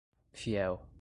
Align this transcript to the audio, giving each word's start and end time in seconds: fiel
fiel 0.33 0.81